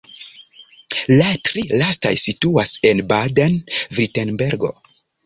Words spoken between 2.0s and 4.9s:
situas en Baden-Virtembergo.